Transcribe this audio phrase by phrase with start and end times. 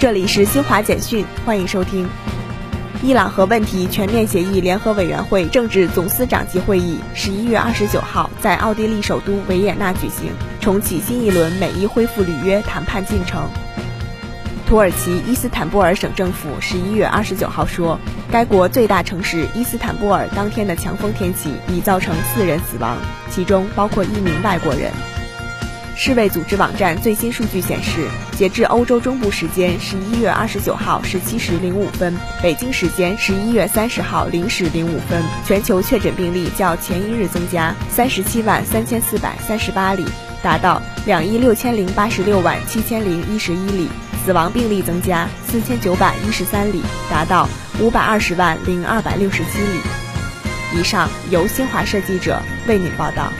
[0.00, 2.08] 这里是新华简讯，欢迎收听。
[3.02, 10.30] 伊朗核问题全面协议联合委员会政治总司长级会议十一月二十九号在奥地利首都维也纳举行，
[10.60, 13.50] 重启新一轮美伊恢复履约谈判进程。
[14.68, 17.98] 土耳其伊斯坦布尔省政府十一月二十九号说，
[18.30, 22.96] 该国最大城市伊斯坦布尔当天的强风天气已造成四人死亡，
[23.32, 24.92] 其中包括一名外国人。
[25.98, 28.06] 世卫组织网站最新数据显示，
[28.36, 40.04] 截至欧洲中部时间十一月二十九号十七时零五分，北京时间十一月三十号零时零五分，全球确诊病例较前一日增加三十七万三千四百三十八例，
[40.40, 43.88] 达到两亿六千零八十六万七千零一十一例；
[44.24, 46.80] 死亡病例增加四千九百一十三例，
[47.10, 47.48] 达到
[47.80, 49.80] 五百二十万零二百六十七例。
[50.78, 53.32] 以上由新华社记者为您报道。